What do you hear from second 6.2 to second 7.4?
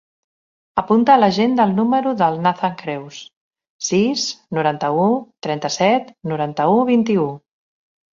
noranta-u, vint-i-u.